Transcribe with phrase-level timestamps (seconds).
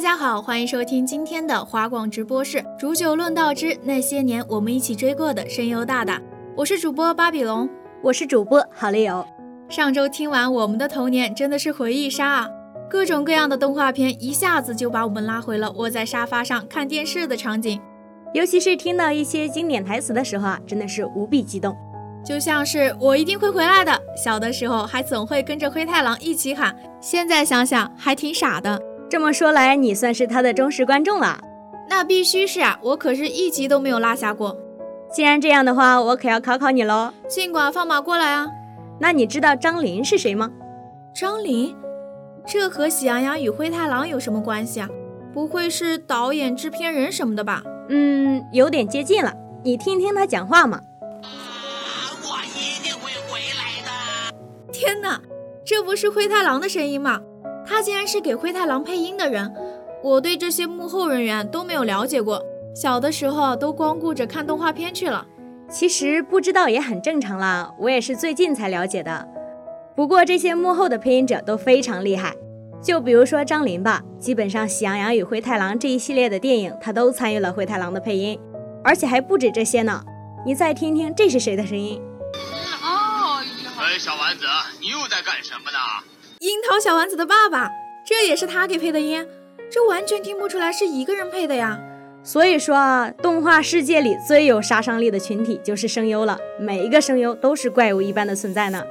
[0.00, 6.18] 家好，欢迎收听今天的华广直播室煮酒论道之那些年我们一起追过的声优大大。
[6.56, 7.68] 我是主播巴比龙，
[8.02, 9.22] 我是主播好丽友。
[9.68, 12.48] 上周听完我们的童年，真的是回忆杀啊！
[12.88, 17.78] 各种各样的动画片一下子就把我们拉回了窝在沙发上看电视的场景。
[18.32, 21.76] 尤其是听到一些经典台词的时候啊，真的是无比激动。
[22.24, 28.80] 就像是我一定会回来的，小的时候还总会跟着灰太狼一起喊，现在想想还挺傻的。
[29.10, 31.40] 这么说来，你算是他的忠实观众了。
[31.88, 34.56] 那必须是啊，我可是一集都没有落下过。
[35.12, 37.12] 既然这样的话，我可要考考你喽。
[37.28, 38.46] 尽管放马过来啊。
[39.00, 40.52] 那你知道张琳是谁吗？
[41.12, 41.74] 张琳，
[42.46, 44.88] 这和喜羊羊与灰太狼有什么关系啊？
[45.34, 47.64] 不会是导演、制片人什么的吧？
[47.88, 49.34] 嗯，有点接近了。
[49.64, 50.80] 你听听他讲话嘛。
[52.22, 53.92] 我一定会回来的
[54.72, 55.20] 天哪，
[55.64, 57.20] 这不是灰太狼的声音吗？
[57.80, 59.50] 他竟然是给灰太狼配音的人。
[60.02, 65.26] 我对这些幕后人员都没有了解过，小的时候都光顾着看动画片去了。
[65.70, 69.26] 其实不知道也很正常啦，我也是最近才了解的。
[69.96, 72.34] 不过这些幕后的配音者都非常厉害，
[72.82, 78.38] 就比如说张琳吧，基本上《喜羊羊与灰太狼》这一系列的电影，他都参与了灰太狼的配音，
[78.84, 80.04] 而且还不止这些呢。
[80.44, 81.98] 你再听听，这是谁的声音？
[82.82, 83.40] 哦
[83.78, 84.44] 哎，小丸子，
[84.82, 85.78] 你又在干什么呢？
[86.40, 87.70] 樱桃小丸子的爸爸，
[88.02, 89.26] 这也是他给配的音，
[89.70, 91.78] 这完全听不出来是一个人配的呀。
[92.22, 98.82] 所以说啊，动画世界里最有杀伤力的群体就是声优了，每一个声优都是怪物一般的存在呢。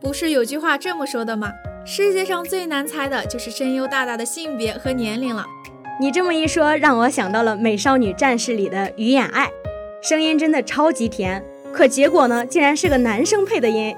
[0.00, 1.50] 不是有句话这么说的吗？
[1.84, 5.44] 世界上最难猜的就是声优大大的性别和年龄了。
[6.00, 9.50] 你这么一说，让我想到了《美少女战士》里的鱼眼爱，
[10.00, 13.92] 声音真的超级甜，可结果呢，竟然是个男生配的音。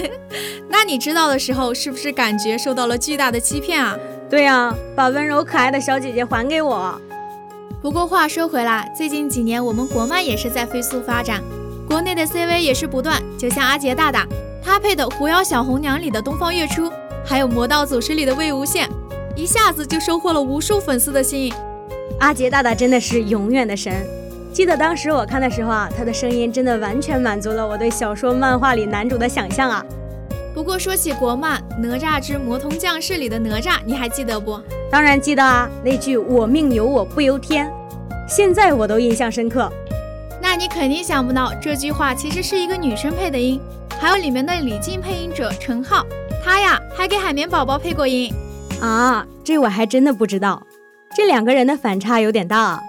[0.68, 3.96] 那你知道的时候，是不是感觉受到了巨大的欺骗啊？
[4.30, 7.00] 对呀，把温柔可爱的小姐姐还给我。
[7.80, 11.42] 不过话说回来，最近几年我们国漫也是在飞速发展，
[11.86, 13.20] 国内的 CV 也是不断。
[13.38, 14.26] 就像阿杰大大，
[14.64, 16.90] 他配的《狐妖小红娘》里的东方月初，
[17.24, 18.86] 还有《魔道祖师》里的魏无羡，
[19.36, 21.52] 一下子就收获了无数粉丝的心。
[22.20, 24.06] 阿杰大大真的是永远的神。
[24.52, 29.82] 记得当时我看的时候啊，他的声音真的完全满足了我对小说、漫画里男主的想象啊。
[30.54, 34.60] 不过说起国漫《哪吒之魔童降世》里的哪吒，你还记得不？
[34.90, 37.72] 当然记得啊，那句“我命由我不由天”，
[38.28, 39.72] 现在我都印象深刻。
[40.42, 43.58] 那你肯定想不到，这句话其实是一个女生配的音。
[43.98, 46.04] 还有里面的李靖配音者陈浩，
[46.44, 48.30] 他呀还给海绵宝宝配过音
[48.82, 50.62] 啊，这我还真的不知道。
[51.16, 52.82] 这两个人的反差有点大。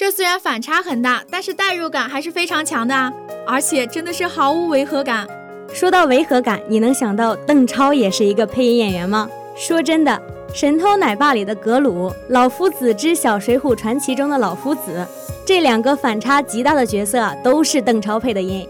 [0.00, 3.12] 这虽然反差很大，但是代入感还是非常强的啊！
[3.46, 5.28] 而且真的是毫无违和感。
[5.74, 9.28] 说到违和感，你能想到邓超也是一个配音演员吗？
[9.54, 10.10] 说真的，
[10.58, 15.06] 《神偷奶爸》里的格鲁，老夫子之小水浒传奇中的老夫子，
[15.44, 18.66] 这两个反差极大的角色啊，都是邓超配的音。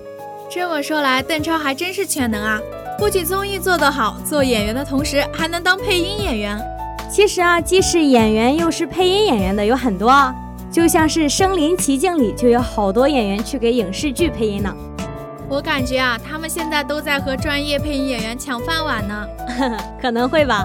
[0.51, 2.61] 这么说来，邓超还真是全能啊！
[2.99, 6.61] 不仅综艺做得好，做演员的同时还能当配音演员。
[7.09, 10.35] 其实啊，既是演员又是配音演员的有很多啊。
[10.71, 14.75] 就像是《身临其境》里就有好多演员去给影视剧配音呢。
[15.49, 19.27] 我感觉啊，他们现在都在和专业配音演员抢饭碗呢。
[20.01, 20.65] 可能会吧，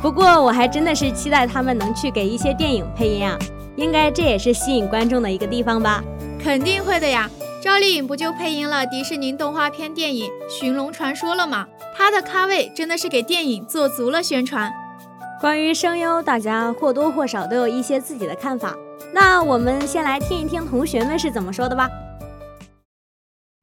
[0.00, 3.38] 不过我还真的是期待他们能去给一些电影配音啊，
[3.76, 6.02] 应该这也是吸引观众的一个地方吧。
[6.42, 11.66] 肯定会的呀，赵丽颖不就配音了迪士尼动画片电影《寻龙传说》了吗？
[11.94, 14.72] 她的咖位真的是给电影做足了宣传。
[15.42, 18.74] 关于声优，大家或多或少都有一些自己的看法。
[19.14, 21.86] 那我们先来听一听同学们是怎么说的吧。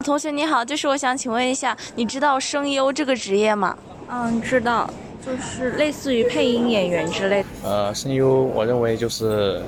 [0.06, 3.75] 同学你好，就是我想请问一下，你知道声优这个职业吗？
[4.10, 4.88] 嗯，知道，
[5.25, 7.50] 就是类似于配音演员之类的。
[7.63, 9.62] 呃，声优，我认为就是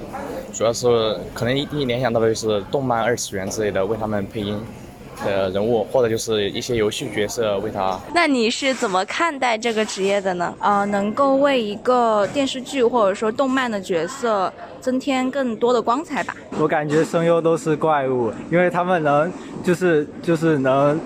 [0.53, 4.59] 主要是可能一第一联想到的就是动漫二次元之类的，为他们配音
[5.25, 7.99] 的人物，或者就是一些游戏角色为他。
[8.13, 10.53] 那你是怎么看待这个职业的呢？
[10.59, 16.35] 呃，能够为一个电视剧或者说动漫的角色增添更多的光彩吧。
[16.59, 19.31] 我感觉声优都是怪物，因为他们能
[19.63, 20.99] 就是就是能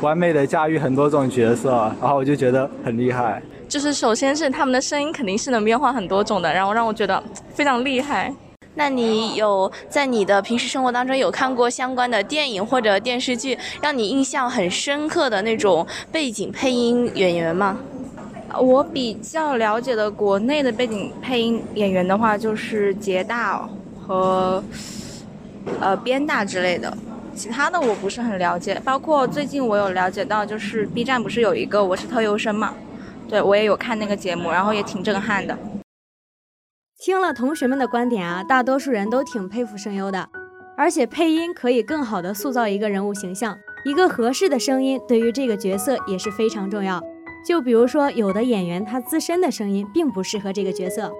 [0.00, 1.70] 完美的驾驭很多种角色，
[2.00, 3.42] 然后我就觉得很厉害。
[3.68, 7.22] 就是首先是他们的声音肯定是能变化很多种的，然后让我觉得
[7.52, 8.32] 非常厉害。
[8.78, 17.76] 那你有在你的平时生活当中有看过相关的电影或者电视剧，让你印象很深刻的那种背景配音演员吗？
[18.56, 23.68] 我比较了解的国内的背景配音演员的话，就是杰大
[24.00, 24.62] 和
[25.80, 26.96] 呃边大之类的。
[27.34, 32.72] 其他的我不是很了解，包括最近我有了解到，就是 B 站不是有一个我是特优生嘛？
[33.28, 35.58] 对我也有看那个节目，然后也挺震撼的。
[37.00, 40.28] 听了同学们的观点啊，大多数人都挺佩服声优的，
[40.76, 47.00] 而且配音可以更好的塑造一个人物形象，一个合适的声音对于这个角色也是非常重要。
[47.46, 51.12] 就比如说有的演员他自身的声音并不适合这个角色，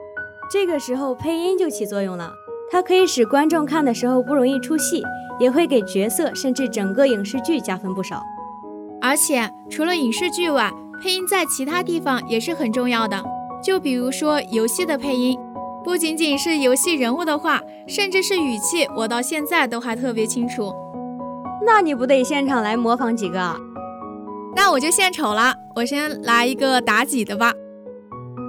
[0.51, 2.33] 这个时候配音就起作用了，
[2.73, 5.03] 它可以使观众看的时候不容易出戏。
[5.39, 8.21] 也会给角色甚至整个影视剧加分不少。
[9.01, 13.23] 而且除了影视剧外，配音在其他地方也是很重要的。
[13.63, 15.39] 就比如说游戏的配音，
[15.85, 20.75] 不仅仅是游戏人物的话，甚至是语气，我到现在都还特别清楚。
[21.65, 23.57] 那你不得现场来模仿几个？
[24.57, 27.53] 那我就献丑了，我先来一个妲己的吧。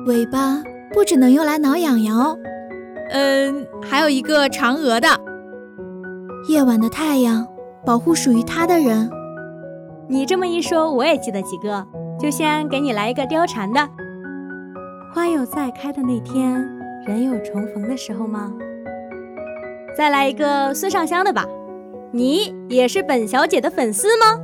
[0.07, 2.37] 尾巴不只能用来挠痒痒哦。
[3.11, 5.07] 嗯，还有一个嫦娥的。
[6.47, 7.45] 夜晚的太阳，
[7.85, 9.09] 保护属于他的人。
[10.07, 11.85] 你这么一说，我也记得几个，
[12.19, 13.87] 就先给你来一个貂蝉的。
[15.13, 16.67] 花有再开的那天，
[17.07, 18.51] 人有重逢的时候吗？
[19.97, 21.45] 再来一个孙尚香的吧。
[22.11, 24.37] 你也是本小姐的粉丝吗？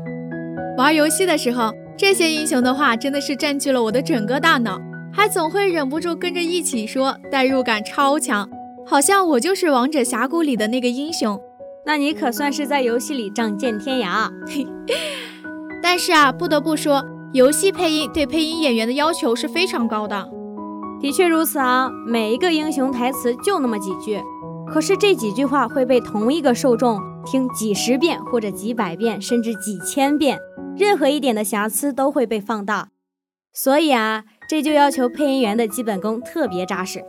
[0.78, 4.80] 玩游戏的时候，这些英雄的话真的是占据了我的整个大脑，
[5.12, 8.50] 还总会忍不住跟着一起说，代入感超强，
[8.86, 11.40] 好像我就是王者峡谷里的那个英雄。
[11.86, 14.30] 那你可算是在游戏里仗剑天涯。
[15.82, 20.30] 但是啊，不得不说，游戏配音对配音演员的要求是非常高的。
[21.06, 24.20] 的确如此啊，每一个英雄台词就那么几句，
[24.68, 30.40] 可是这几句话会被同一个受众听几十遍或者几百遍，甚至几千遍，
[30.76, 32.88] 任何一点的瑕疵都会被放大。
[33.54, 37.04] 所以啊，这就要求配音员的基本功特别扎实。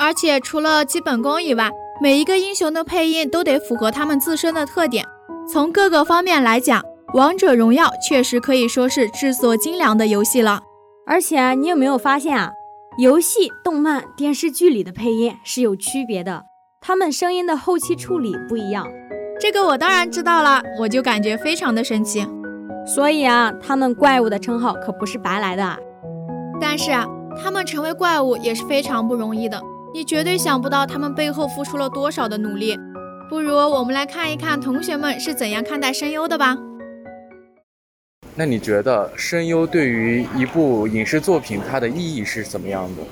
[0.00, 1.70] 而且除了基本功以外，
[2.02, 5.06] 每一个英雄的配音都得符合他们自身的特点。
[5.48, 6.82] 从各个方面来讲，
[7.14, 10.62] 《王者荣耀》确实可以说是制作精良的游戏了。
[11.06, 12.50] 而且你有没有发现啊？
[12.98, 16.44] 游戏、动漫、电视剧里的配音是有区别的，
[16.80, 18.86] 他们声音的后期处理不一样。
[19.38, 22.26] 这个我当然知道了，我就感觉非常的神奇。
[22.86, 25.76] 所以啊，他们怪物的称号可不是白来的。
[26.58, 27.06] 但是啊，
[27.38, 29.60] 他们成为怪物也是非常不容易的。
[29.92, 32.78] 你绝对想不到他们背后付出了多少的努力，
[33.28, 36.56] 不如我们来看一看同学们是怎样看待声优的吧。
[38.38, 43.02] 那你觉得声优对于一部影视作品它的意义是怎么样的？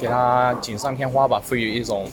[0.00, 2.04] 给它锦上添花吧，赋予一种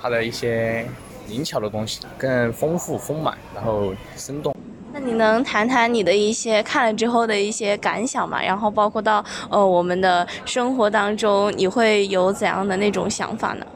[0.00, 0.86] 它的一些
[1.28, 4.54] 灵巧的东西，更丰富丰满，然后生动。
[4.92, 8.40] 那你能谈谈你的一些看了之后的一些感想吗？
[8.40, 13.66] 然后包括到呃我们的生活当中，你会有怎样的那种想法呢？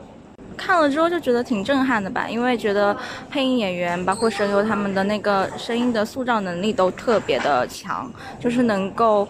[0.57, 2.97] 看了之后就觉得挺震撼的吧，因为觉得
[3.29, 9.29] 配音演员包括声优他们的那个声音的塑造能力都特别的强，就是能够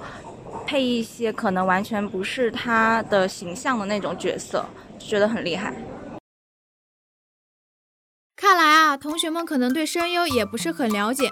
[0.67, 4.65] 配一些可能完全不是他的形象的那种角色，
[4.99, 5.75] 觉得很厉害。
[8.37, 11.31] 看来啊，同学们可能对声优也不是很了解。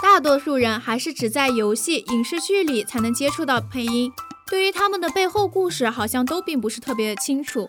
[0.00, 4.12] 大多数人还是只在游戏、影视剧里才能接触到配音，
[4.48, 7.68] 对于他们的背后故事，好像都并不是特别清楚。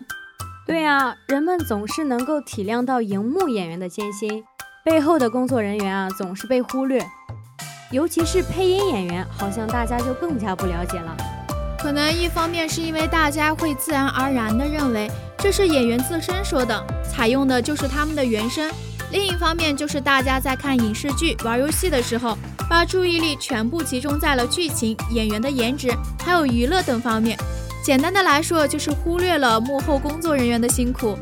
[0.66, 4.42] 对呀，人们总是能够体谅到荧幕演员的艰辛，
[4.82, 7.04] 背后的工作人员啊总是被忽略，
[7.90, 11.14] 尤其是配音演员，好像大家就更加不了解了。
[11.78, 18.72] 可能一方面是因为大家会自然而然地认为这是演员自身说的，采用的就是他们的原声。
[19.12, 22.38] 另一方面，就是大家在看影视剧、玩游戏的时候，
[22.70, 25.94] 把注意力全部集中在了剧情、演员的颜值，
[26.24, 27.38] 还有娱乐等方面。
[27.84, 31.18] 简单的来说，就是忽略了幕后工作人员的辛苦。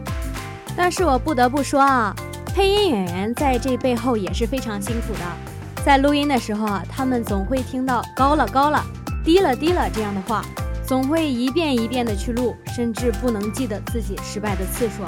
[0.76, 2.14] 但是我不得不说啊，
[2.54, 5.85] 配音演员在这背后也是非常辛苦的。
[5.85, 8.81] 在录音的时候啊，他们总会听到高了高了、
[9.25, 10.45] 低了低了这样的话，
[10.87, 15.02] 总会一遍一遍的去录，甚至不能记得自己失败的次数。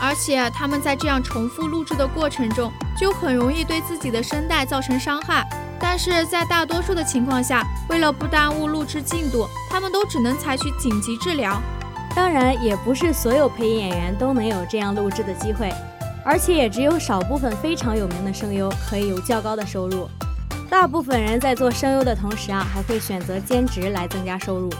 [0.00, 5.46] 而且他们在这样重复录制的过程中，就很容易对自己的声带造成伤害。
[5.78, 11.60] 但是在大多数的情况下，为了不耽误录制进度，他们都只能采取紧急治疗。
[12.14, 15.70] 当然，也不是所有配音演员都能有这样录制的机会，
[16.24, 20.08] 而且也只有少部分非常有名的声优可以有较高的收入。
[20.70, 24.70] 大部分人在做声优的同时啊，还会选择兼职来增加收入。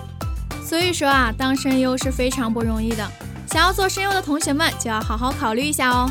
[0.64, 3.06] 所以说啊，当声优是非常不容易的。
[3.50, 6.10] 想要做声优的同学们就要好好考虑一下哦。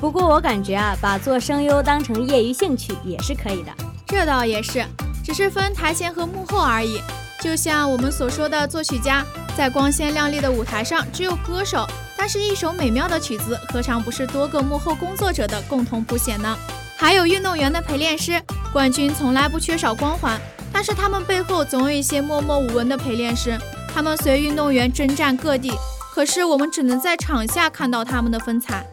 [0.00, 3.72] 不过我感觉啊，把做声优当成业余兴趣也是可以的。
[4.06, 4.84] 这倒也是，
[5.24, 7.00] 只是分台前和幕后而已。
[7.40, 9.24] 就像我们所说的作曲家，
[9.56, 11.86] 在光鲜亮丽的舞台上只有歌手，
[12.16, 16.56] 但是一首美妙的曲子，何尝不是多个幕后工作者的共同谱写呢？
[16.96, 18.40] 还有运动员的陪练师，
[18.72, 20.40] 冠军从来不缺少光环，
[20.72, 23.58] 但是他们背后总有一些默默无闻的陪练师，
[23.92, 25.72] 他们随运动员征战各地。
[26.14, 28.86] 可是我们只能在场下看到他们的风采。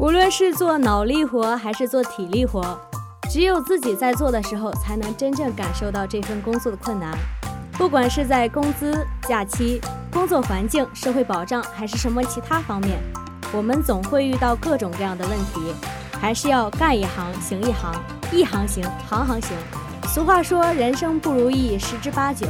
[0.00, 2.64] 无论是做脑力活还是做体力活，
[3.30, 7.14] 只有自己在做的时候，才能真正感受到这份工作的困难。
[7.72, 9.78] 不管是在工资、假期、
[10.10, 12.98] 工作环境、社会保障，还是什么其他方面，
[13.52, 15.74] 我们总会遇到各种各样的问题。
[16.18, 17.94] 还是要干一行行一行，
[18.32, 19.50] 一行行行行行。
[20.14, 22.46] 俗话说，人生不如意十之八九，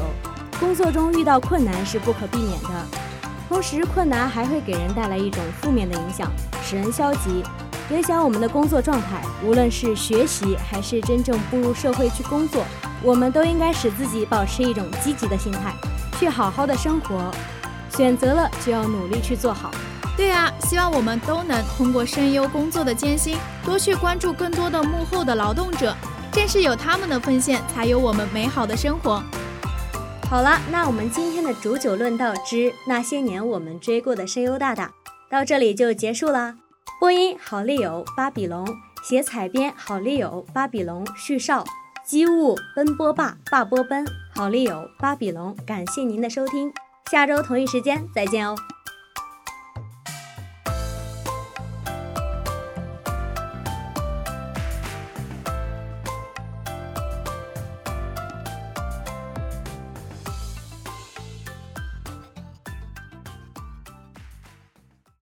[0.61, 3.08] 工作中遇到困难是不可避免的。
[3.49, 6.31] 同时，困难还会给人带来一种负面的影响，
[6.63, 7.43] 使人消极，
[7.91, 9.23] 影响我们的工作状态。
[9.43, 12.63] 无论是学习还是真正步入社会去工作，
[13.03, 15.73] 我们都应该使自己保持一种积极的心态，
[16.21, 17.33] 去好好的生活。
[17.97, 19.71] 选择了就要努力去做好。
[20.15, 25.97] 对啊，希望我们都能通过声优工作的艰辛，多去关注更多的幕后的劳动者。
[26.31, 29.23] 正是有他们的奉献，才有我们美好的生活。
[30.29, 34.93] 好了，那我们今天的煮酒论道之那些年我们追过的声优大大
[35.31, 36.59] 到这里就结束啦。
[37.01, 38.67] 播音好丽友巴比龙，
[39.03, 41.65] 写彩编好丽友巴比龙，旭少
[42.05, 46.71] 机务奔波霸霸波奔好丽友巴比龙，感谢您的收听，
[47.11, 48.55] 下周同一时间再见哦。